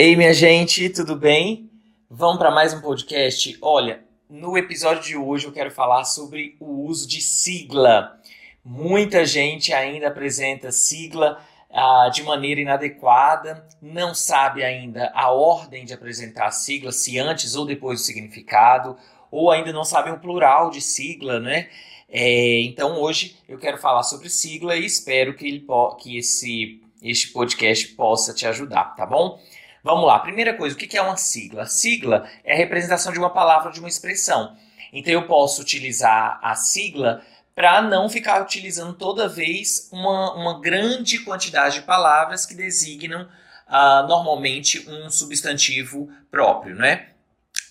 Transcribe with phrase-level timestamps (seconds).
[0.00, 1.68] Ei, minha gente, tudo bem?
[2.08, 3.58] Vamos para mais um podcast?
[3.60, 8.16] Olha, no episódio de hoje eu quero falar sobre o uso de sigla.
[8.64, 15.94] Muita gente ainda apresenta sigla ah, de maneira inadequada, não sabe ainda a ordem de
[15.94, 18.96] apresentar a sigla, se antes ou depois do significado,
[19.32, 21.68] ou ainda não sabe o plural de sigla, né?
[22.08, 25.66] É, então hoje eu quero falar sobre sigla e espero que, ele,
[25.98, 29.40] que esse, este podcast possa te ajudar, tá bom?
[29.82, 31.66] Vamos lá, primeira coisa, o que é uma sigla?
[31.66, 34.56] sigla é a representação de uma palavra, de uma expressão.
[34.92, 37.22] Então eu posso utilizar a sigla
[37.54, 44.06] para não ficar utilizando toda vez uma, uma grande quantidade de palavras que designam uh,
[44.06, 47.08] normalmente um substantivo próprio, né?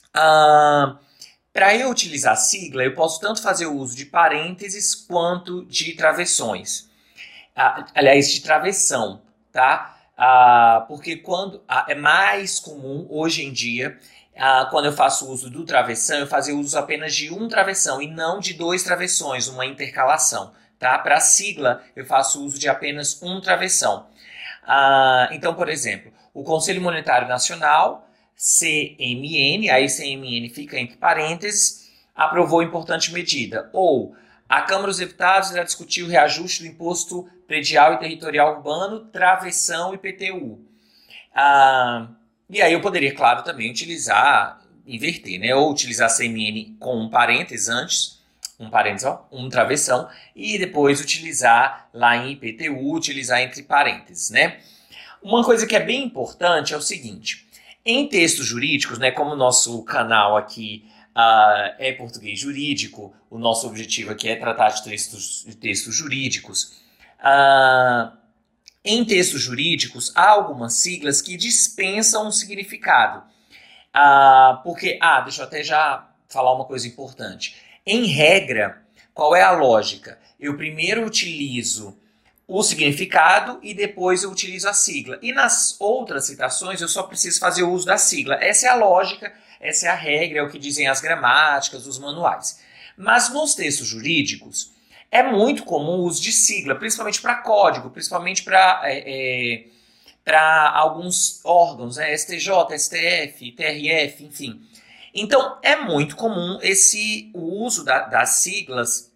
[0.09, 0.97] Uh,
[1.53, 5.93] para eu utilizar a sigla, eu posso tanto fazer o uso de parênteses quanto de
[5.93, 6.89] travessões.
[7.55, 9.21] Uh, aliás, de travessão,
[9.51, 9.96] tá?
[10.17, 13.99] Ah, porque quando ah, é mais comum hoje em dia,
[14.35, 18.07] ah, quando eu faço uso do travessão, eu fazer uso apenas de um travessão e
[18.07, 20.53] não de dois travessões, uma intercalação.
[20.79, 20.97] Tá?
[20.99, 24.07] Para a sigla, eu faço uso de apenas um travessão.
[24.65, 32.63] Ah, então, por exemplo, o Conselho Monetário Nacional, CMN, aí CMN fica entre parênteses, aprovou
[32.63, 33.69] importante medida.
[33.71, 34.15] Ou
[34.49, 39.93] a Câmara dos Deputados irá discutir o reajuste do imposto predial e territorial urbano, travessão
[39.93, 40.59] e PTU.
[41.33, 42.07] Ah,
[42.49, 45.53] e aí eu poderia, claro, também utilizar, inverter, né?
[45.53, 48.21] Ou utilizar CMN com um parênteses antes,
[48.59, 54.59] um parênteses, ó, um travessão, e depois utilizar lá em IPTU, utilizar entre parênteses, né?
[55.21, 57.47] Uma coisa que é bem importante é o seguinte:
[57.85, 60.85] em textos jurídicos, né, como o nosso canal aqui
[61.17, 66.79] uh, é português jurídico, o nosso objetivo aqui é tratar de textos, de textos jurídicos.
[67.19, 68.15] Uh,
[68.85, 73.23] em textos jurídicos, há algumas siglas que dispensam um significado.
[73.89, 77.55] Uh, porque, ah, deixa eu até já falar uma coisa importante.
[77.85, 78.83] Em regra,
[79.13, 80.19] qual é a lógica?
[80.39, 81.97] Eu primeiro utilizo
[82.47, 85.19] o significado e depois eu utilizo a sigla.
[85.21, 88.35] E nas outras citações eu só preciso fazer uso da sigla.
[88.35, 91.97] Essa é a lógica essa é a regra, é o que dizem as gramáticas, os
[91.97, 92.61] manuais.
[92.95, 94.71] Mas nos textos jurídicos,
[95.11, 99.67] é muito comum o uso de sigla, principalmente para código, principalmente para é, é,
[100.23, 102.15] para alguns órgãos, né?
[102.15, 104.61] STJ, STF, TRF, enfim.
[105.13, 109.09] Então, é muito comum esse o uso da, das siglas,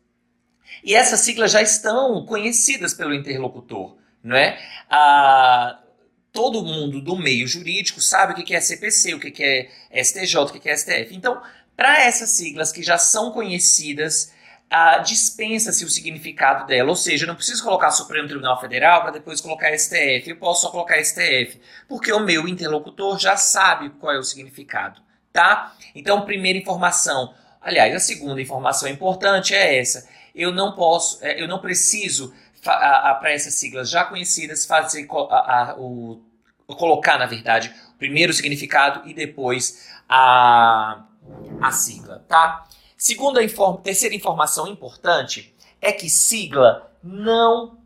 [0.84, 4.60] e essas siglas já estão conhecidas pelo interlocutor, não é?
[4.90, 5.80] Ah,
[6.32, 10.60] todo mundo do meio jurídico sabe o que é CPC, o que é STJ, o
[10.60, 11.16] que é STF.
[11.16, 11.42] Então,
[11.76, 14.34] para essas siglas que já são conhecidas,
[14.72, 16.90] uh, dispensa-se o significado dela.
[16.90, 20.30] Ou seja, eu não preciso colocar Supremo Tribunal Federal para depois colocar STF.
[20.30, 25.02] Eu posso só colocar STF, porque o meu interlocutor já sabe qual é o significado,
[25.34, 25.76] tá?
[25.94, 27.34] Então, primeira informação.
[27.62, 30.10] Aliás, a segunda informação importante é essa.
[30.34, 35.76] Eu não posso, é, eu não preciso para essas siglas já conhecidas, fazer a, a,
[35.80, 36.22] o,
[36.68, 41.04] colocar, na verdade, o primeiro significado e depois a,
[41.62, 42.66] a sigla, tá?
[42.98, 47.80] Segunda inform, terceira informação importante é que sigla não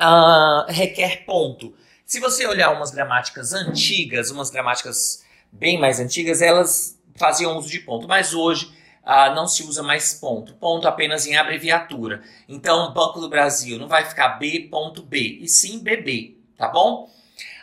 [0.00, 1.74] uh, requer ponto.
[2.04, 7.80] Se você olhar umas gramáticas antigas, umas gramáticas bem mais antigas, elas faziam uso de
[7.80, 8.72] ponto, mas hoje
[9.06, 10.54] ah, não se usa mais ponto.
[10.54, 12.22] Ponto apenas em abreviatura.
[12.48, 17.08] Então, Banco do Brasil não vai ficar B.B, e sim BB, tá bom?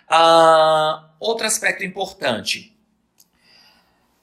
[0.07, 2.73] Ah, outro aspecto importante.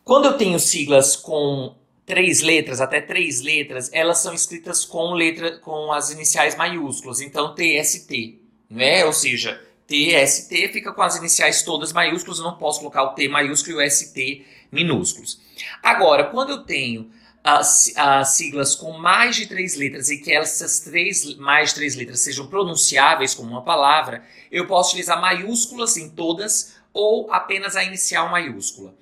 [0.02, 1.74] Quando eu tenho siglas com
[2.06, 7.20] três letras, até três letras, elas são escritas com letra com as iniciais maiúsculas.
[7.20, 9.04] Então, TST, né?
[9.04, 13.28] Ou seja, TST fica com as iniciais todas maiúsculas, eu não posso colocar o T
[13.28, 15.40] maiúsculo e o ST minúsculos.
[15.82, 17.10] Agora, quando eu tenho
[17.42, 21.96] as, as, siglas com mais de três letras e que essas três, mais de três
[21.96, 24.22] letras sejam pronunciáveis como uma palavra,
[24.52, 28.94] eu posso utilizar maiúsculas em todas ou apenas a inicial maiúscula.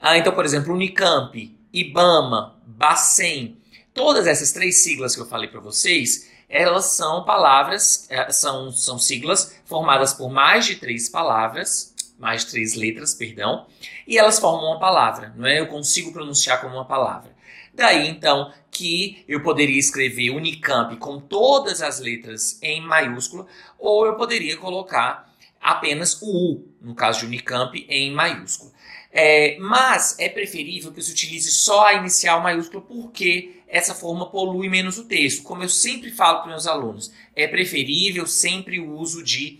[0.00, 3.56] Ah, então, por exemplo, Unicamp, IBAMA, Bacen,
[3.92, 8.98] todas essas três siglas que eu falei para vocês, elas são palavras, eh, são, são
[8.98, 13.66] siglas formadas por mais de três palavras, mais de três letras, perdão,
[14.06, 15.60] e elas formam uma palavra, não é?
[15.60, 17.34] Eu consigo pronunciar como uma palavra.
[17.72, 23.46] Daí então que eu poderia escrever Unicamp com todas as letras em maiúsculo,
[23.78, 28.72] ou eu poderia colocar apenas o U, no caso de Unicamp, em maiúsculo.
[29.10, 34.68] É, mas é preferível que se utilize só a inicial maiúscula, porque essa forma polui
[34.68, 35.42] menos o texto.
[35.42, 39.58] Como eu sempre falo para meus alunos, é preferível sempre o uso de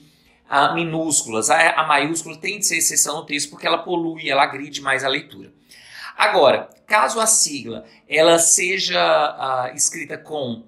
[0.48, 1.50] a minúsculas.
[1.50, 5.02] A, a maiúscula tem de ser exceção no texto porque ela polui, ela agride mais
[5.02, 5.52] a leitura.
[6.16, 9.02] Agora, caso a sigla ela seja
[9.72, 10.64] uh, escrita com uh,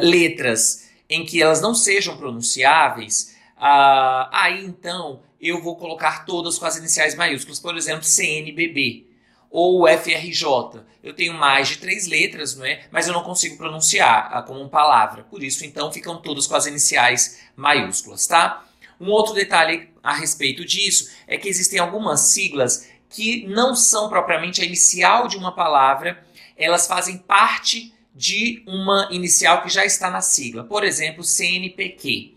[0.00, 6.76] letras em que elas não sejam pronunciáveis, aí então eu vou colocar todas com as
[6.76, 9.13] iniciais maiúsculas, por exemplo, CNBB
[9.56, 10.82] ou FRJ.
[11.00, 12.86] Eu tenho mais de três letras, não é?
[12.90, 15.22] Mas eu não consigo pronunciar como palavra.
[15.22, 18.64] Por isso, então, ficam todas com as iniciais maiúsculas, tá?
[19.00, 24.60] Um outro detalhe a respeito disso é que existem algumas siglas que não são propriamente
[24.60, 26.26] a inicial de uma palavra,
[26.56, 30.64] elas fazem parte de uma inicial que já está na sigla.
[30.64, 32.34] Por exemplo, CNPq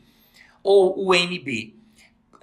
[0.61, 1.76] ou UNB.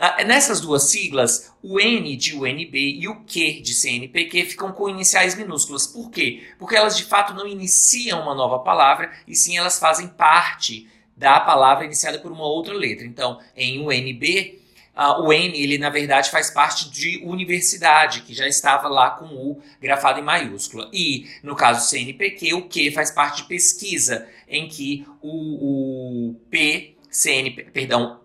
[0.06, 4.86] Ah, nessas duas siglas, o N de UNB e o Q de CNPq ficam com
[4.86, 5.86] iniciais minúsculas.
[5.86, 6.42] Por quê?
[6.58, 10.86] Porque elas de fato não iniciam uma nova palavra, e sim elas fazem parte
[11.16, 13.06] da palavra iniciada por uma outra letra.
[13.06, 14.60] Então, em UNB,
[14.94, 19.24] uh, o N, ele na verdade faz parte de universidade, que já estava lá com
[19.24, 20.90] o grafado em maiúscula.
[20.92, 26.94] E, no caso CNPq, o Q faz parte de pesquisa, em que o, o P,
[27.08, 28.20] CNP, perdão,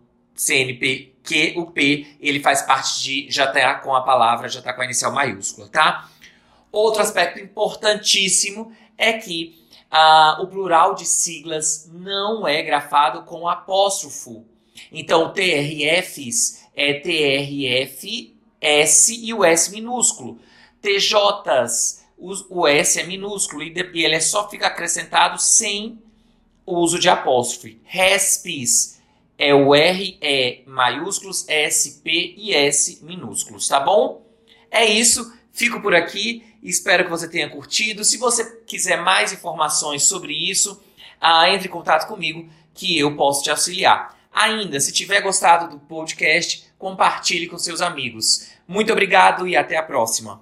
[1.30, 4.82] CNPq, o P, ele faz parte de, já está com a palavra, já está com
[4.82, 6.10] a inicial maiúscula, tá?
[6.72, 9.58] Outro aspecto importantíssimo é que
[9.90, 14.46] ah, o plural de siglas não é grafado com apóstrofo.
[14.92, 20.40] Então, TRFs é TRF, S e o S minúsculo.
[20.82, 22.06] TJs,
[22.50, 26.02] o S é minúsculo e ele é só fica acrescentado sem
[26.66, 27.82] o uso de apóstrofe.
[27.84, 28.99] RESPs
[29.40, 34.28] é o R, E maiúsculos, S, P e S minúsculos, tá bom?
[34.70, 36.44] É isso, fico por aqui.
[36.62, 38.04] Espero que você tenha curtido.
[38.04, 40.84] Se você quiser mais informações sobre isso,
[41.22, 44.18] ah, entre em contato comigo que eu posso te auxiliar.
[44.32, 48.50] Ainda, se tiver gostado do podcast, compartilhe com seus amigos.
[48.68, 50.42] Muito obrigado e até a próxima.